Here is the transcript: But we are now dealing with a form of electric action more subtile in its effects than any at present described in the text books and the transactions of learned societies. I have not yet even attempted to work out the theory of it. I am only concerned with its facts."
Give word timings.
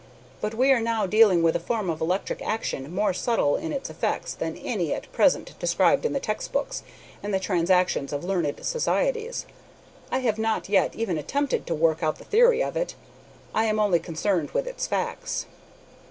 But 0.41 0.55
we 0.55 0.71
are 0.71 0.79
now 0.79 1.05
dealing 1.05 1.43
with 1.43 1.55
a 1.55 1.59
form 1.59 1.87
of 1.87 2.01
electric 2.01 2.41
action 2.41 2.91
more 2.91 3.13
subtile 3.13 3.55
in 3.55 3.71
its 3.71 3.87
effects 3.87 4.33
than 4.33 4.57
any 4.57 4.95
at 4.95 5.11
present 5.11 5.53
described 5.59 6.07
in 6.07 6.13
the 6.13 6.19
text 6.19 6.51
books 6.51 6.81
and 7.21 7.31
the 7.31 7.39
transactions 7.39 8.11
of 8.11 8.23
learned 8.23 8.65
societies. 8.65 9.45
I 10.09 10.17
have 10.21 10.39
not 10.39 10.67
yet 10.69 10.95
even 10.95 11.19
attempted 11.19 11.67
to 11.67 11.75
work 11.75 12.01
out 12.01 12.17
the 12.17 12.25
theory 12.25 12.63
of 12.63 12.75
it. 12.75 12.95
I 13.53 13.65
am 13.65 13.79
only 13.79 13.99
concerned 13.99 14.49
with 14.55 14.65
its 14.65 14.87
facts." 14.87 15.45